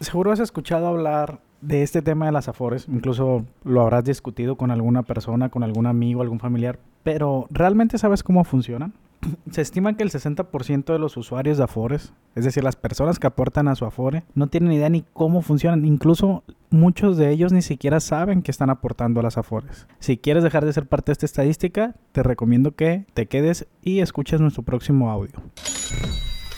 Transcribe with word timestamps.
seguro 0.00 0.32
has 0.32 0.40
escuchado 0.40 0.86
hablar 0.86 1.40
de 1.60 1.82
este 1.82 2.02
tema 2.02 2.26
de 2.26 2.32
las 2.32 2.48
afores, 2.48 2.86
incluso 2.88 3.44
lo 3.64 3.82
habrás 3.82 4.04
discutido 4.04 4.56
con 4.56 4.70
alguna 4.70 5.02
persona, 5.02 5.48
con 5.48 5.62
algún 5.62 5.86
amigo, 5.86 6.22
algún 6.22 6.38
familiar, 6.38 6.78
pero 7.02 7.46
¿realmente 7.50 7.98
sabes 7.98 8.22
cómo 8.22 8.44
funcionan? 8.44 8.92
Se 9.50 9.60
estima 9.60 9.96
que 9.96 10.02
el 10.02 10.10
60% 10.10 10.84
de 10.92 10.98
los 10.98 11.16
usuarios 11.16 11.58
de 11.58 11.64
Afores, 11.64 12.12
es 12.34 12.44
decir, 12.44 12.62
las 12.62 12.76
personas 12.76 13.18
que 13.18 13.26
aportan 13.26 13.68
a 13.68 13.74
su 13.74 13.84
Afore, 13.84 14.22
no 14.34 14.46
tienen 14.46 14.72
idea 14.72 14.88
ni 14.88 15.04
cómo 15.12 15.42
funcionan. 15.42 15.84
Incluso 15.84 16.44
muchos 16.70 17.16
de 17.16 17.30
ellos 17.30 17.52
ni 17.52 17.62
siquiera 17.62 17.98
saben 17.98 18.42
que 18.42 18.52
están 18.52 18.70
aportando 18.70 19.20
a 19.20 19.24
las 19.24 19.38
Afores. 19.38 19.88
Si 19.98 20.18
quieres 20.18 20.44
dejar 20.44 20.64
de 20.64 20.72
ser 20.72 20.86
parte 20.86 21.06
de 21.06 21.14
esta 21.14 21.26
estadística, 21.26 21.94
te 22.12 22.22
recomiendo 22.22 22.76
que 22.76 23.06
te 23.14 23.26
quedes 23.26 23.66
y 23.82 24.00
escuches 24.00 24.40
nuestro 24.40 24.62
próximo 24.62 25.10
audio. 25.10 25.32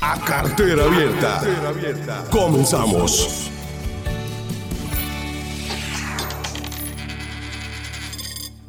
A 0.03 0.19
cartera 0.19 0.85
abierta. 0.85 2.25
Comenzamos. 2.31 3.51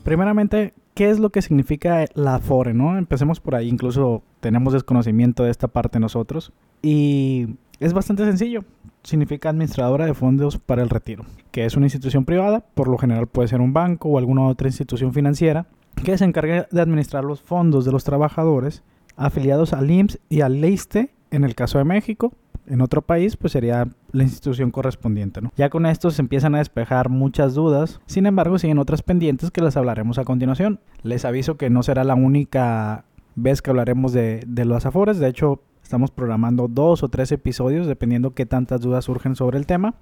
Primeramente, 0.03 0.73
¿qué 0.93 1.09
es 1.09 1.19
lo 1.19 1.29
que 1.29 1.41
significa 1.41 2.05
la 2.15 2.35
Afore? 2.35 2.73
¿no? 2.73 2.97
Empecemos 2.97 3.39
por 3.39 3.55
ahí, 3.55 3.69
incluso 3.69 4.23
tenemos 4.41 4.73
desconocimiento 4.73 5.43
de 5.43 5.51
esta 5.51 5.69
parte 5.69 6.01
nosotros. 6.01 6.51
Y 6.81 7.47
es 7.79 7.93
bastante 7.93 8.25
sencillo. 8.25 8.65
Significa 9.03 9.49
administradora 9.49 10.05
de 10.05 10.13
fondos 10.13 10.57
para 10.57 10.83
el 10.83 10.89
retiro, 10.89 11.25
que 11.51 11.65
es 11.65 11.77
una 11.77 11.85
institución 11.85 12.25
privada, 12.25 12.59
por 12.73 12.89
lo 12.89 12.97
general 12.97 13.27
puede 13.27 13.47
ser 13.47 13.61
un 13.61 13.71
banco 13.71 14.09
o 14.09 14.17
alguna 14.17 14.47
otra 14.47 14.67
institución 14.67 15.13
financiera, 15.13 15.65
que 16.03 16.17
se 16.17 16.25
encarga 16.25 16.67
de 16.69 16.81
administrar 16.81 17.23
los 17.23 17.41
fondos 17.41 17.85
de 17.85 17.93
los 17.93 18.03
trabajadores 18.03 18.83
afiliados 19.15 19.71
al 19.71 19.89
IMSS 19.89 20.19
y 20.29 20.41
al 20.41 20.59
LEISTE 20.59 21.09
en 21.31 21.43
el 21.43 21.55
caso 21.55 21.77
de 21.77 21.85
México, 21.85 22.33
en 22.67 22.81
otro 22.81 23.01
país, 23.01 23.37
pues 23.37 23.53
sería 23.53 23.87
la 24.11 24.23
institución 24.23 24.71
correspondiente. 24.71 25.41
¿no? 25.41 25.51
Ya 25.55 25.69
con 25.69 25.85
esto 25.85 26.11
se 26.11 26.21
empiezan 26.21 26.55
a 26.55 26.59
despejar 26.59 27.09
muchas 27.09 27.53
dudas, 27.53 27.99
sin 28.05 28.25
embargo 28.25 28.59
siguen 28.59 28.77
otras 28.77 29.01
pendientes 29.01 29.51
que 29.51 29.61
las 29.61 29.77
hablaremos 29.77 30.17
a 30.19 30.25
continuación. 30.25 30.79
Les 31.03 31.25
aviso 31.25 31.57
que 31.57 31.69
no 31.69 31.83
será 31.83 32.03
la 32.03 32.15
única 32.15 33.05
vez 33.35 33.61
que 33.61 33.71
hablaremos 33.71 34.13
de, 34.13 34.43
de 34.45 34.65
los 34.65 34.85
afores, 34.85 35.17
de 35.17 35.27
hecho 35.27 35.61
estamos 35.81 36.11
programando 36.11 36.67
dos 36.67 37.03
o 37.03 37.09
tres 37.09 37.31
episodios 37.31 37.87
dependiendo 37.87 38.33
qué 38.33 38.45
tantas 38.45 38.81
dudas 38.81 39.05
surgen 39.05 39.35
sobre 39.35 39.57
el 39.57 39.65
tema, 39.65 39.95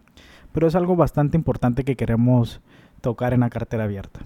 pero 0.52 0.68
es 0.68 0.76
algo 0.76 0.96
bastante 0.96 1.38
importante 1.38 1.84
que 1.84 1.96
queremos 1.96 2.62
tocar 3.02 3.34
en 3.34 3.42
la 3.42 3.50
cartera 3.50 3.86
abierta. 3.86 4.20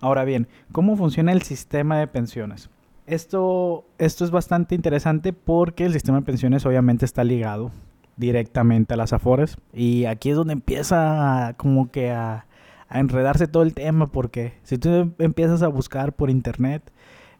Ahora 0.00 0.24
bien, 0.24 0.48
¿cómo 0.72 0.96
funciona 0.96 1.32
el 1.32 1.42
sistema 1.42 1.98
de 1.98 2.06
pensiones? 2.06 2.70
Esto, 3.08 3.86
esto 3.96 4.26
es 4.26 4.30
bastante 4.30 4.74
interesante 4.74 5.32
porque 5.32 5.86
el 5.86 5.94
sistema 5.94 6.18
de 6.18 6.26
pensiones 6.26 6.66
obviamente 6.66 7.06
está 7.06 7.24
ligado 7.24 7.70
directamente 8.18 8.92
a 8.92 8.98
las 8.98 9.14
afores 9.14 9.56
y 9.72 10.04
aquí 10.04 10.28
es 10.28 10.36
donde 10.36 10.52
empieza 10.52 11.54
como 11.56 11.90
que 11.90 12.10
a, 12.10 12.44
enredarse 12.90 13.46
todo 13.46 13.62
el 13.62 13.72
tema 13.72 14.08
porque 14.08 14.52
si 14.62 14.76
tú 14.76 15.14
empiezas 15.18 15.62
a 15.62 15.68
buscar 15.68 16.12
por 16.12 16.28
internet 16.28 16.82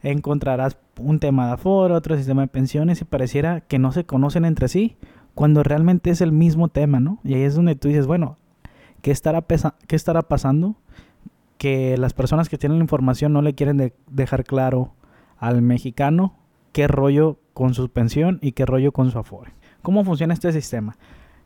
encontrarás 0.03 0.79
un 0.99 1.21
tema 1.21 1.49
de 1.49 1.53
aforo, 1.53 1.95
otro 1.95 2.17
sistema 2.17 2.41
de 2.43 2.49
pensiones 2.49 3.03
y 3.03 3.05
pareciera 3.05 3.61
que 3.61 3.79
no 3.79 3.93
se 3.93 4.05
conocen 4.05 4.47
entre 4.47 4.69
sí 4.69 4.97
cuando 5.35 5.63
realmente 5.63 6.09
es 6.09 6.23
el 6.23 6.33
mismo 6.33 6.69
tema, 6.69 6.99
¿no? 6.99 7.19
Y 7.25 7.35
ahí 7.35 7.43
es 7.43 7.55
donde 7.55 7.77
tú 7.77 7.89
dices, 7.89 8.07
bueno, 8.07 8.39
¿qué 9.03 9.11
estará, 9.11 9.45
qué 9.87 9.97
estará 9.97 10.23
pasando? 10.23 10.77
Que 11.59 11.97
las 11.99 12.15
personas 12.15 12.49
que 12.49 12.59
tienen 12.59 12.79
la 12.79 12.85
información 12.85 13.33
no 13.35 13.43
le 13.43 13.55
quieren 13.55 13.93
dejar 14.11 14.45
claro 14.45 14.95
al 15.39 15.63
mexicano 15.63 16.35
qué 16.73 16.87
rollo 16.87 17.39
con 17.55 17.75
su 17.75 17.89
pensión 17.89 18.39
y 18.43 18.53
qué 18.53 18.67
rollo 18.67 18.93
con 18.93 19.11
su 19.11 19.19
afore. 19.19 19.53
¿Cómo 19.83 20.05
funciona 20.05 20.35
este 20.35 20.53
sistema? 20.53 20.97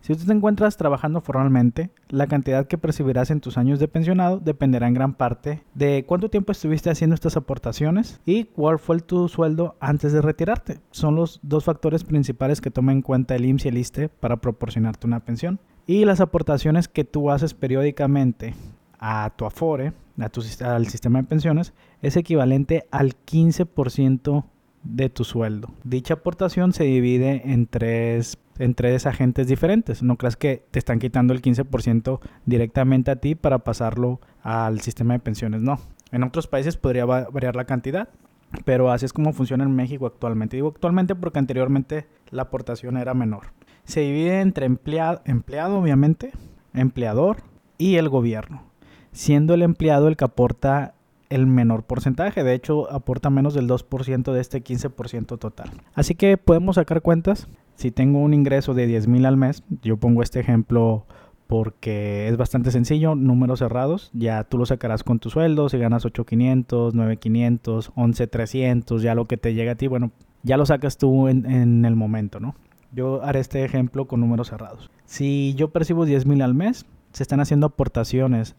Si 0.03 0.17
tú 0.17 0.25
te 0.25 0.33
encuentras 0.33 0.77
trabajando 0.77 1.21
formalmente, 1.21 1.91
la 2.09 2.27
cantidad 2.27 2.67
que 2.67 2.77
percibirás 2.77 3.31
en 3.31 3.41
tus 3.41 3.57
años 3.57 3.79
de 3.79 3.87
pensionado 3.87 4.41
dependerá 4.41 4.89
en 4.89 4.95
gran 4.95 5.15
parte 5.15 5.63
de 5.75 6.05
cuánto 6.05 6.29
tiempo 6.29 6.51
estuviste 6.51 6.91
haciendo 6.91 7.15
estas 7.15 7.37
aportaciones 7.37 8.21
y 8.27 8.45
cuál 8.45 8.81
fue 8.81 8.99
tu 8.99 9.29
sueldo 9.29 9.77
antes 9.79 10.13
de 10.13 10.21
retirarte. 10.21 10.81
Son 10.91 11.15
los 11.15 11.39
dos 11.45 11.65
factores 11.65 12.03
principales 12.03 12.61
que 12.61 12.73
toma 12.73 12.91
en 12.91 13.03
cuenta 13.03 13.37
el 13.37 13.45
IMSS 13.45 13.67
y 13.67 13.69
el 13.69 13.79
ISTE 13.79 14.09
para 14.09 14.39
proporcionarte 14.39 15.07
una 15.07 15.21
pensión. 15.21 15.61
Y 15.87 16.05
las 16.05 16.21
aportaciones 16.21 16.89
que 16.89 17.05
tú 17.05 17.31
haces 17.31 17.55
periódicamente 17.55 18.55
a 19.03 19.31
tu 19.35 19.45
Afore, 19.45 19.93
a 20.21 20.75
al 20.75 20.87
sistema 20.87 21.21
de 21.21 21.27
pensiones, 21.27 21.75
es 22.03 22.17
equivalente 22.17 22.87
al 22.93 23.17
15% 23.27 24.45
de 24.85 25.09
tu 25.11 25.25
sueldo. 25.25 25.71
Dicha 25.83 26.15
aportación 26.15 26.73
se 26.73 26.85
divide 26.85 27.43
en 27.53 27.67
tres, 27.67 28.39
en 28.59 28.77
agentes 29.05 29.49
diferentes. 29.49 30.05
No 30.05 30.17
creas 30.17 30.37
que 30.37 30.65
te 30.71 30.79
están 30.79 31.01
quitando 31.01 31.35
el 31.35 31.43
15% 31.43 32.21
directamente 32.47 33.11
a 33.11 33.17
ti 33.17 33.35
para 33.35 33.59
pasarlo 33.59 34.21
al 34.43 34.81
sistema 34.81 35.15
de 35.15 35.21
pensiones. 35.21 35.63
No. 35.63 35.81
En 36.13 36.23
otros 36.23 36.47
países 36.47 36.77
podría 36.77 37.05
variar 37.05 37.57
la 37.57 37.65
cantidad, 37.65 38.09
pero 38.65 38.93
así 38.93 39.07
es 39.07 39.13
como 39.13 39.33
funciona 39.33 39.65
en 39.65 39.75
México 39.75 40.07
actualmente. 40.07 40.57
Digo 40.57 40.69
actualmente 40.69 41.17
porque 41.17 41.41
anteriormente 41.41 42.07
la 42.31 42.43
aportación 42.43 42.97
era 42.99 43.15
menor. 43.15 43.53
Se 43.83 44.01
divide 44.03 44.41
entre 44.43 44.67
empleado, 44.67 45.23
empleado 45.25 45.79
obviamente, 45.79 46.31
empleador 46.73 47.39
y 47.79 47.97
el 47.97 48.09
gobierno 48.09 48.72
siendo 49.13 49.55
el 49.55 49.63
empleado 49.63 50.09
el 50.09 50.17
que 50.17 50.25
aporta 50.25 50.95
el 51.29 51.47
menor 51.47 51.85
porcentaje. 51.85 52.45
De 52.45 52.55
hecho, 52.55 52.93
aporta 52.93 53.31
menos 53.31 53.55
del 53.55 53.69
2% 53.69 54.33
de 54.33 54.41
este 54.41 54.63
15% 54.63 55.39
total. 55.39 55.71
Así 55.95 56.15
que 56.15 56.37
podemos 56.37 56.77
sacar 56.77 57.01
cuentas. 57.01 57.49
Si 57.75 57.91
tengo 57.91 58.19
un 58.19 58.35
ingreso 58.35 58.75
de 58.75 58.87
10 58.87 59.09
mil 59.09 59.25
al 59.25 59.37
mes, 59.37 59.63
yo 59.83 59.97
pongo 59.97 60.23
este 60.23 60.41
ejemplo 60.41 61.07
porque 61.47 62.29
es 62.29 62.37
bastante 62.37 62.71
sencillo, 62.71 63.15
números 63.15 63.59
cerrados, 63.59 64.11
ya 64.15 64.45
tú 64.45 64.57
lo 64.57 64.65
sacarás 64.65 65.05
con 65.05 65.19
tu 65.19 65.29
sueldo, 65.29 65.69
si 65.69 65.77
ganas 65.77 66.05
8500, 66.07 66.95
9500, 66.95 67.93
11300, 67.95 69.03
ya 69.03 69.15
lo 69.15 69.27
que 69.27 69.37
te 69.37 69.53
llega 69.53 69.73
a 69.73 69.75
ti, 69.75 69.87
bueno, 69.87 70.13
ya 70.43 70.57
lo 70.57 70.65
sacas 70.65 70.97
tú 70.97 71.29
en, 71.29 71.45
en 71.45 71.85
el 71.85 71.95
momento, 71.95 72.41
¿no? 72.41 72.55
Yo 72.93 73.23
haré 73.23 73.41
este 73.41 73.65
ejemplo 73.65 74.07
con 74.07 74.21
números 74.21 74.49
cerrados. 74.49 74.91
Si 75.05 75.53
yo 75.55 75.71
percibo 75.71 76.07
10 76.07 76.25
mil 76.25 76.41
al 76.41 76.55
mes, 76.55 76.87
se 77.13 77.23
están 77.23 77.41
haciendo 77.41 77.67
aportaciones 77.67 78.57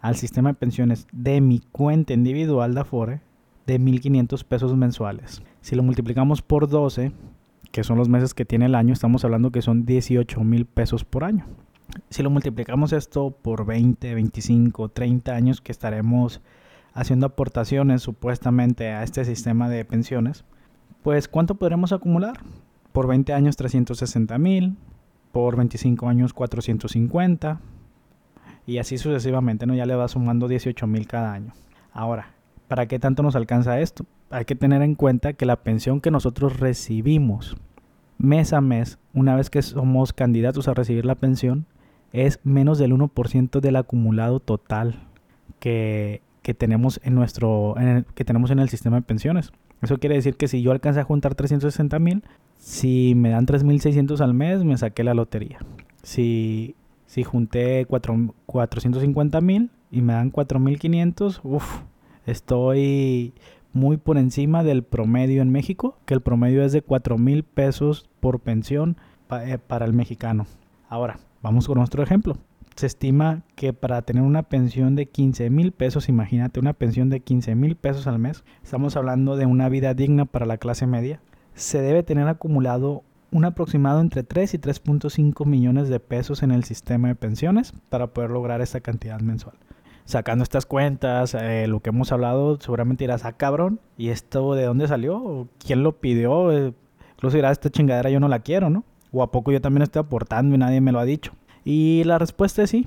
al 0.00 0.16
sistema 0.16 0.50
de 0.50 0.54
pensiones 0.54 1.06
de 1.12 1.40
mi 1.40 1.60
cuenta 1.72 2.12
individual 2.12 2.74
de 2.74 2.80
Afore 2.80 3.20
de 3.66 3.80
1.500 3.80 4.44
pesos 4.44 4.76
mensuales. 4.76 5.42
Si 5.60 5.74
lo 5.74 5.82
multiplicamos 5.82 6.42
por 6.42 6.68
12, 6.68 7.12
que 7.72 7.84
son 7.84 7.98
los 7.98 8.08
meses 8.08 8.34
que 8.34 8.44
tiene 8.44 8.66
el 8.66 8.74
año, 8.74 8.92
estamos 8.92 9.24
hablando 9.24 9.50
que 9.50 9.62
son 9.62 9.84
18 9.84 10.40
mil 10.44 10.66
pesos 10.66 11.04
por 11.04 11.24
año. 11.24 11.44
Si 12.10 12.22
lo 12.22 12.30
multiplicamos 12.30 12.92
esto 12.92 13.30
por 13.30 13.66
20, 13.66 14.14
25, 14.14 14.88
30 14.90 15.34
años 15.34 15.60
que 15.60 15.72
estaremos 15.72 16.40
haciendo 16.94 17.26
aportaciones 17.26 18.02
supuestamente 18.02 18.88
a 18.90 19.02
este 19.02 19.24
sistema 19.24 19.68
de 19.68 19.84
pensiones, 19.84 20.44
pues 21.02 21.28
¿cuánto 21.28 21.56
podremos 21.56 21.92
acumular? 21.92 22.40
Por 22.92 23.06
20 23.06 23.32
años 23.32 23.56
360 23.56 24.38
mil, 24.38 24.76
por 25.32 25.56
25 25.56 26.08
años 26.08 26.32
450, 26.32 27.60
y 28.66 28.78
así 28.78 28.98
sucesivamente, 28.98 29.66
¿no? 29.66 29.74
Ya 29.74 29.86
le 29.86 29.94
va 29.94 30.08
sumando 30.08 30.48
18 30.48 30.86
mil 30.86 31.06
cada 31.06 31.32
año. 31.32 31.52
Ahora, 31.92 32.30
¿para 32.68 32.86
qué 32.86 32.98
tanto 32.98 33.22
nos 33.22 33.36
alcanza 33.36 33.80
esto? 33.80 34.04
Hay 34.30 34.44
que 34.44 34.56
tener 34.56 34.82
en 34.82 34.96
cuenta 34.96 35.34
que 35.34 35.46
la 35.46 35.56
pensión 35.56 36.00
que 36.00 36.10
nosotros 36.10 36.58
recibimos 36.58 37.56
mes 38.18 38.52
a 38.52 38.60
mes, 38.60 38.98
una 39.14 39.36
vez 39.36 39.50
que 39.50 39.62
somos 39.62 40.12
candidatos 40.12 40.68
a 40.68 40.74
recibir 40.74 41.06
la 41.06 41.14
pensión, 41.14 41.66
es 42.12 42.40
menos 42.44 42.78
del 42.78 42.92
1% 42.92 43.60
del 43.60 43.76
acumulado 43.76 44.40
total 44.40 45.00
que, 45.60 46.22
que 46.42 46.54
tenemos 46.54 47.00
en 47.04 47.14
nuestro 47.14 47.74
que 48.14 48.24
tenemos 48.24 48.50
en 48.50 48.58
el 48.58 48.68
sistema 48.68 48.96
de 48.96 49.02
pensiones. 49.02 49.52
Eso 49.82 49.98
quiere 49.98 50.16
decir 50.16 50.36
que 50.36 50.48
si 50.48 50.62
yo 50.62 50.72
alcancé 50.72 51.00
a 51.00 51.04
juntar 51.04 51.34
360 51.34 51.98
mil, 51.98 52.24
si 52.58 53.14
me 53.14 53.30
dan 53.30 53.46
3.600 53.46 54.20
al 54.20 54.34
mes, 54.34 54.64
me 54.64 54.76
saqué 54.78 55.04
la 55.04 55.14
lotería. 55.14 55.58
Si 56.02 56.74
si 57.06 57.24
junté 57.24 57.86
4, 57.86 58.34
450 58.46 59.40
mil 59.40 59.70
y 59.90 60.02
me 60.02 60.12
dan 60.12 60.32
4.500, 60.32 61.40
uff, 61.42 61.82
estoy 62.26 63.34
muy 63.72 63.96
por 63.96 64.18
encima 64.18 64.64
del 64.64 64.82
promedio 64.82 65.42
en 65.42 65.50
México, 65.50 65.98
que 66.06 66.14
el 66.14 66.20
promedio 66.20 66.64
es 66.64 66.72
de 66.72 66.82
4 66.82 67.18
mil 67.18 67.44
pesos 67.44 68.08
por 68.20 68.40
pensión 68.40 68.96
eh, 69.30 69.58
para 69.64 69.84
el 69.84 69.92
mexicano. 69.92 70.46
Ahora, 70.88 71.18
vamos 71.42 71.66
con 71.66 71.78
nuestro 71.78 72.02
ejemplo. 72.02 72.36
Se 72.74 72.86
estima 72.86 73.42
que 73.54 73.72
para 73.72 74.02
tener 74.02 74.22
una 74.22 74.42
pensión 74.42 74.96
de 74.96 75.06
15 75.06 75.48
mil 75.50 75.72
pesos, 75.72 76.08
imagínate 76.08 76.60
una 76.60 76.74
pensión 76.74 77.08
de 77.08 77.20
15 77.20 77.54
mil 77.54 77.76
pesos 77.76 78.06
al 78.06 78.18
mes, 78.18 78.44
estamos 78.62 78.96
hablando 78.96 79.36
de 79.36 79.46
una 79.46 79.68
vida 79.68 79.94
digna 79.94 80.26
para 80.26 80.44
la 80.44 80.58
clase 80.58 80.86
media, 80.86 81.20
se 81.54 81.80
debe 81.80 82.02
tener 82.02 82.28
acumulado 82.28 83.02
un 83.30 83.44
aproximado 83.44 84.00
entre 84.00 84.22
3 84.22 84.54
y 84.54 84.58
3.5 84.58 85.44
millones 85.46 85.88
de 85.88 86.00
pesos 86.00 86.42
en 86.42 86.50
el 86.50 86.64
sistema 86.64 87.08
de 87.08 87.14
pensiones 87.14 87.72
para 87.88 88.08
poder 88.08 88.30
lograr 88.30 88.60
esta 88.60 88.80
cantidad 88.80 89.20
mensual. 89.20 89.56
Sacando 90.04 90.44
estas 90.44 90.66
cuentas, 90.66 91.34
eh, 91.34 91.66
lo 91.66 91.80
que 91.80 91.90
hemos 91.90 92.12
hablado, 92.12 92.60
seguramente 92.60 93.04
dirás, 93.04 93.24
ah, 93.24 93.32
cabrón, 93.32 93.80
¿y 93.98 94.10
esto 94.10 94.54
de 94.54 94.64
dónde 94.64 94.86
salió? 94.86 95.48
¿Quién 95.58 95.82
lo 95.82 95.98
pidió? 95.98 96.52
Eh, 96.52 96.72
incluso 97.16 97.36
dirás, 97.36 97.52
esta 97.52 97.70
chingadera 97.70 98.10
yo 98.10 98.20
no 98.20 98.28
la 98.28 98.38
quiero, 98.40 98.70
¿no? 98.70 98.84
O 99.10 99.22
a 99.22 99.32
poco 99.32 99.50
yo 99.50 99.60
también 99.60 99.82
estoy 99.82 100.00
aportando 100.00 100.54
y 100.54 100.58
nadie 100.58 100.80
me 100.80 100.92
lo 100.92 101.00
ha 101.00 101.04
dicho. 101.04 101.32
Y 101.64 102.04
la 102.04 102.18
respuesta 102.18 102.62
es 102.62 102.70
sí. 102.70 102.86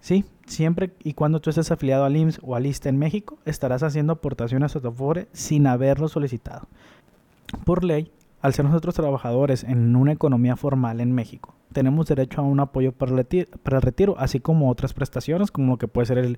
Sí, 0.00 0.24
siempre 0.46 0.92
y 1.02 1.14
cuando 1.14 1.40
tú 1.40 1.50
estés 1.50 1.70
afiliado 1.70 2.04
al 2.04 2.16
IMSS 2.16 2.40
o 2.42 2.56
al 2.56 2.66
ISTE 2.66 2.90
en 2.90 2.98
México, 2.98 3.38
estarás 3.44 3.82
haciendo 3.82 4.14
aportaciones 4.14 4.76
a 4.76 4.80
tu 4.80 4.88
Afore 4.88 5.28
sin 5.32 5.66
haberlo 5.66 6.08
solicitado. 6.08 6.66
Por 7.64 7.84
ley, 7.84 8.10
al 8.44 8.52
ser 8.52 8.66
nosotros 8.66 8.94
trabajadores 8.94 9.64
en 9.64 9.96
una 9.96 10.12
economía 10.12 10.54
formal 10.54 11.00
en 11.00 11.12
México, 11.12 11.54
tenemos 11.72 12.06
derecho 12.06 12.42
a 12.42 12.44
un 12.44 12.60
apoyo 12.60 12.92
para 12.92 13.10
el 13.10 13.82
retiro, 13.82 14.16
así 14.18 14.38
como 14.38 14.68
otras 14.68 14.92
prestaciones, 14.92 15.50
como 15.50 15.72
lo 15.72 15.78
que 15.78 15.88
puede 15.88 16.04
ser 16.04 16.36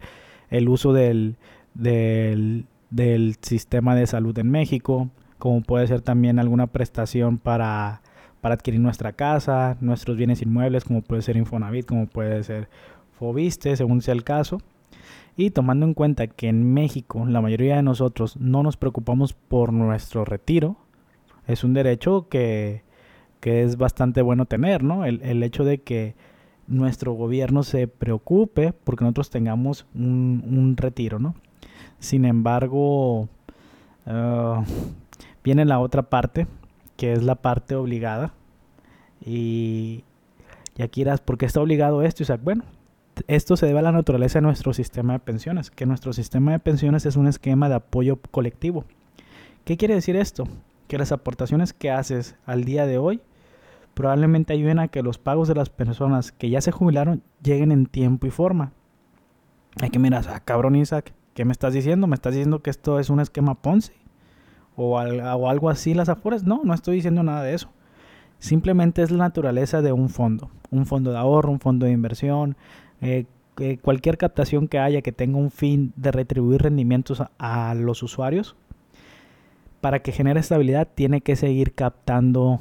el, 0.51 0.69
uso 0.69 0.93
del, 0.93 1.35
del, 1.75 2.67
del, 2.91 3.35
sistema 3.43 3.97
de 3.97 4.07
salud 4.07 4.39
en 4.39 4.49
México, 4.53 5.11
como 5.39 5.63
puede 5.63 5.89
ser 5.89 6.01
también 6.01 6.39
alguna 6.39 6.69
prestación 6.69 7.39
para, 7.39 8.03
para 8.41 8.55
adquirir 8.55 8.79
nuestra 8.79 9.11
casa, 9.11 9.77
nuestros 9.81 10.17
bienes 10.17 10.43
inmuebles, 10.43 10.85
como 10.85 11.03
puede 11.03 11.23
ser 11.23 11.37
Infonavit, 11.37 11.87
como 11.87 12.07
puede 12.07 12.45
ser 12.45 12.69
Fobiste, 13.19 13.75
según 13.77 14.01
sea 14.01 14.15
el 14.15 14.23
caso. 14.23 14.61
Y 15.37 15.51
tomando 15.51 15.85
en 15.85 15.93
cuenta 15.93 16.29
que 16.29 16.47
en 16.47 16.73
México 16.73 17.27
la 17.27 17.41
mayoría 17.41 17.75
de 17.75 17.83
nosotros 17.83 18.37
no 18.37 18.63
nos 18.63 18.77
preocupamos 18.77 19.33
por 19.33 19.73
nuestro 19.73 20.25
retiro, 20.25 20.77
es 21.47 21.65
un 21.65 21.75
derecho 21.75 22.29
que, 22.29 22.85
es 23.43 23.77
bastante 23.77 24.23
bueno 24.23 24.47
tener, 24.47 24.83
¿no? 24.83 25.05
El, 25.05 25.43
hecho 25.45 25.65
de 25.65 25.79
que 25.79 26.17
nuestro 26.67 27.13
gobierno 27.13 27.63
se 27.63 27.87
preocupe 27.87 28.73
porque 28.73 29.05
nosotros 29.05 29.31
tengamos 29.31 29.87
un, 29.95 30.75
retiro, 30.77 31.21
¿no? 31.21 31.37
Sin 32.01 32.25
embargo, 32.25 33.29
ah, 34.05 34.65
viene 35.45 35.65
la 35.65 35.79
otra 35.79 36.03
parte, 36.03 36.49
que 36.97 37.13
es 37.13 37.23
la 37.23 37.37
parte 37.37 37.77
obligada. 37.77 38.35
Y, 39.25 40.03
y 40.77 40.83
aquí 40.83 41.05
¿por 41.25 41.39
qué 41.39 41.47
está 41.47 41.61
obligado 41.61 42.03
esto? 42.03 42.25
Bueno, 42.43 42.65
esto 43.29 43.57
se 43.57 43.67
debe 43.67 43.79
a 43.79 43.83
la 43.83 43.93
naturaleza 43.93 44.41
de 44.41 44.43
nuestro 44.43 44.73
sistema 44.73 45.15
de 45.15 45.19
pensiones, 45.21 45.71
que 45.71 45.87
nuestro 45.87 46.13
sistema 46.13 46.53
de 46.53 46.59
pensiones 46.59 47.07
es 47.07 47.17
un 47.17 47.29
esquema 47.29 47.69
de 47.69 47.77
apoyo 47.77 48.19
colectivo. 48.31 48.85
¿Qué 49.65 49.77
quiere 49.77 49.95
decir 49.95 50.17
esto? 50.17 50.47
Que 50.87 50.99
las 50.99 51.13
aportaciones 51.13 51.73
que 51.73 51.91
haces 51.91 52.37
al 52.47 52.65
día 52.65 52.87
de 52.87 52.99
hoy 52.99 53.21
probablemente 53.95 54.53
ayuden 54.53 54.79
a 54.79 54.89
que 54.89 55.03
los 55.03 55.19
pagos 55.19 55.49
de 55.49 55.55
las 55.55 55.71
personas 55.71 56.31
que 56.31 56.51
ya 56.51 56.61
se 56.61 56.71
jubilaron 56.71 57.23
lleguen 57.43 57.73
en 57.73 57.87
tiempo 57.87 58.27
y 58.27 58.31
forma. 58.31 58.73
Hay 59.81 59.91
que 59.91 59.99
mirar, 59.99 60.25
ah, 60.29 60.41
cabrón 60.41 60.77
Isaac, 60.77 61.15
¿qué 61.35 61.45
me 61.45 61.53
estás 61.53 61.73
diciendo? 61.73 62.07
¿Me 62.07 62.15
estás 62.15 62.35
diciendo 62.35 62.63
que 62.63 62.71
esto 62.71 62.99
es 62.99 63.11
un 63.11 63.21
esquema 63.21 63.55
Ponzi? 63.55 63.93
¿O, 64.77 64.99
algo 64.99 65.71
así 65.71 65.95
las 65.95 66.11
afueras? 66.11 66.45
No, 66.45 66.61
no 66.63 66.75
estoy 66.75 66.97
diciendo 66.97 67.23
nada 67.23 67.43
de 67.43 67.55
eso. 67.55 67.71
Simplemente 68.39 69.03
es 69.03 69.11
la 69.11 69.19
naturaleza 69.19 69.81
de 69.81 69.93
un 69.93 70.11
fondo. 70.11 70.51
Un 70.71 70.85
fondo 70.85 71.13
de 71.13 71.17
ahorro, 71.17 71.51
un 71.51 71.61
fondo 71.61 71.87
de 71.87 71.93
inversión, 71.93 72.57
eh, 73.01 73.25
cualquier 73.81 74.19
captación 74.19 74.69
que 74.69 74.79
haya 74.79 75.01
que 75.01 75.13
tenga 75.13 75.39
un 75.39 75.51
fin 75.51 75.95
de 75.97 76.13
retribuir 76.13 76.61
rendimientos 76.61 77.23
a 77.39 77.75
los 77.75 78.03
usuarios 78.03 78.57
para 79.87 80.01
que 80.01 80.11
genere 80.11 80.41
estabilidad 80.41 80.89
tiene 80.93 81.21
que 81.21 81.37
seguir 81.37 81.73
captando 81.73 82.59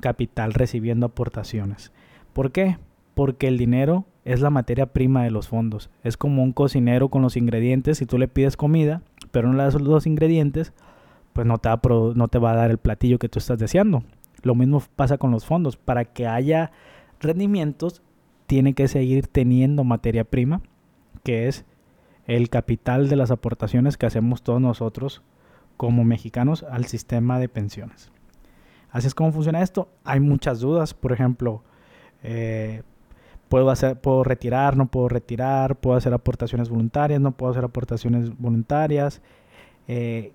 capital, 0.00 0.54
recibiendo 0.54 1.04
aportaciones. 1.04 1.92
¿Por 2.32 2.50
qué? 2.50 2.78
Porque 3.12 3.46
el 3.46 3.58
dinero 3.58 4.06
es 4.24 4.40
la 4.40 4.48
materia 4.48 4.86
prima 4.86 5.22
de 5.22 5.30
los 5.30 5.48
fondos. 5.48 5.90
Es 6.02 6.16
como 6.16 6.42
un 6.42 6.54
cocinero 6.54 7.10
con 7.10 7.20
los 7.20 7.36
ingredientes. 7.36 7.98
Si 7.98 8.06
tú 8.06 8.16
le 8.16 8.26
pides 8.26 8.56
comida, 8.56 9.02
pero 9.32 9.48
no 9.48 9.54
le 9.58 9.64
das 9.64 9.78
los 9.78 10.06
ingredientes, 10.06 10.72
pues 11.34 11.46
no 11.46 11.58
te, 11.58 11.68
va 11.68 11.74
a, 11.74 11.80
no 12.14 12.28
te 12.28 12.38
va 12.38 12.52
a 12.52 12.56
dar 12.56 12.70
el 12.70 12.78
platillo 12.78 13.18
que 13.18 13.28
tú 13.28 13.38
estás 13.38 13.58
deseando. 13.58 14.02
Lo 14.42 14.54
mismo 14.54 14.82
pasa 14.96 15.18
con 15.18 15.30
los 15.30 15.44
fondos. 15.44 15.76
Para 15.76 16.06
que 16.06 16.26
haya 16.26 16.72
rendimientos, 17.20 18.00
tiene 18.46 18.72
que 18.72 18.88
seguir 18.88 19.26
teniendo 19.26 19.84
materia 19.84 20.24
prima, 20.24 20.62
que 21.22 21.48
es 21.48 21.66
el 22.26 22.48
capital 22.48 23.10
de 23.10 23.16
las 23.16 23.30
aportaciones 23.30 23.98
que 23.98 24.06
hacemos 24.06 24.42
todos 24.42 24.62
nosotros 24.62 25.22
como 25.82 26.04
mexicanos 26.04 26.62
al 26.62 26.84
sistema 26.84 27.40
de 27.40 27.48
pensiones. 27.48 28.12
Así 28.92 29.08
es 29.08 29.16
como 29.16 29.32
funciona 29.32 29.62
esto. 29.62 29.88
Hay 30.04 30.20
muchas 30.20 30.60
dudas, 30.60 30.94
por 30.94 31.10
ejemplo, 31.10 31.64
eh, 32.22 32.84
puedo 33.48 33.68
hacer, 33.68 34.00
puedo 34.00 34.22
retirar, 34.22 34.76
no 34.76 34.86
puedo 34.86 35.08
retirar, 35.08 35.74
puedo 35.74 35.96
hacer 35.96 36.14
aportaciones 36.14 36.68
voluntarias, 36.68 37.20
no 37.20 37.32
puedo 37.32 37.50
hacer 37.50 37.64
aportaciones 37.64 38.38
voluntarias, 38.38 39.22
eh, 39.88 40.30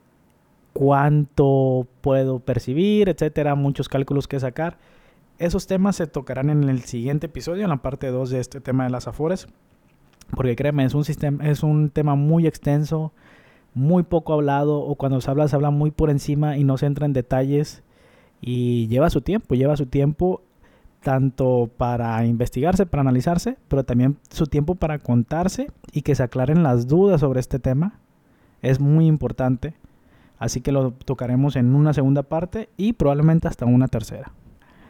cuánto 0.74 1.88
puedo 2.02 2.40
percibir, 2.40 3.08
etcétera, 3.08 3.56
muchos 3.56 3.88
cálculos 3.88 4.28
que 4.28 4.42
sacar. 4.42 4.78
Esos 5.40 5.66
temas 5.66 5.96
se 5.96 6.08
tocarán 6.08 6.50
en 6.50 6.68
el 6.68 6.82
siguiente 6.82 7.28
episodio, 7.28 7.64
en 7.64 7.70
la 7.70 7.78
parte 7.78 8.08
2 8.08 8.32
de 8.32 8.42
este 8.42 8.60
tema 8.60 8.84
de 8.84 8.90
las 8.90 9.08
afores, 9.08 9.48
porque 10.36 10.58
créeme, 10.58 10.84
es 10.84 10.94
un 10.94 11.06
sistema, 11.06 11.48
es 11.48 11.64
un 11.64 11.90
tema 11.90 12.16
muy 12.16 12.48
extenso, 12.48 13.14
muy 13.78 14.04
poco 14.04 14.34
hablado 14.34 14.80
o 14.80 14.96
cuando 14.96 15.22
se 15.22 15.30
habla 15.30 15.48
se 15.48 15.56
habla 15.56 15.70
muy 15.70 15.92
por 15.92 16.10
encima 16.10 16.58
y 16.58 16.64
no 16.64 16.78
se 16.78 16.88
entra 16.88 17.06
en 17.06 17.14
detalles 17.14 17.84
y 18.42 18.88
lleva 18.88 19.10
su 19.10 19.22
tiempo, 19.22 19.56
lleva 19.56 19.78
su 19.78 19.86
tiempo 19.86 20.42
tanto 21.02 21.70
para 21.78 22.26
investigarse, 22.26 22.86
para 22.86 23.02
analizarse, 23.02 23.58
pero 23.68 23.84
también 23.84 24.18
su 24.30 24.48
tiempo 24.48 24.76
para 24.76 25.00
contarse 25.00 25.72
y 25.94 26.02
que 26.02 26.16
se 26.16 26.24
aclaren 26.24 26.64
las 26.64 26.88
dudas 26.88 27.22
sobre 27.22 27.40
este 27.40 27.60
tema. 27.60 28.00
Es 28.62 28.80
muy 28.80 29.06
importante. 29.06 29.76
Así 30.40 30.62
que 30.62 30.72
lo 30.72 30.92
tocaremos 30.92 31.56
en 31.56 31.76
una 31.76 31.94
segunda 31.94 32.24
parte 32.24 32.70
y 32.78 32.94
probablemente 32.94 33.48
hasta 33.48 33.66
una 33.66 33.88
tercera. 33.88 34.32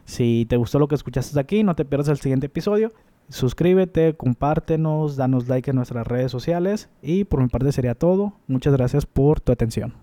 Si 0.06 0.46
te 0.50 0.58
gustó 0.58 0.80
lo 0.80 0.88
que 0.88 0.96
escuchaste 0.96 1.40
aquí, 1.40 1.64
no 1.64 1.76
te 1.76 1.86
pierdas 1.86 2.08
el 2.08 2.18
siguiente 2.18 2.48
episodio. 2.48 2.94
Suscríbete, 3.30 4.16
compártenos, 4.16 5.18
danos 5.18 5.48
like 5.48 5.70
en 5.70 5.76
nuestras 5.76 6.08
redes 6.08 6.32
sociales 6.32 6.90
y 7.02 7.26
por 7.26 7.42
mi 7.42 7.50
parte 7.50 7.72
sería 7.72 7.96
todo. 7.96 8.34
Muchas 8.48 8.74
gracias 8.74 9.06
por 9.06 9.42
tu 9.42 9.52
atención. 9.52 9.94